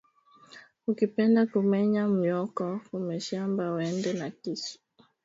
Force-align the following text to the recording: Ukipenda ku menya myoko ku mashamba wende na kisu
Ukipenda 0.89 1.41
ku 1.51 1.59
menya 1.71 2.03
myoko 2.15 2.63
ku 2.87 2.95
mashamba 3.07 3.63
wende 3.75 4.11
na 4.19 4.27
kisu 4.39 4.75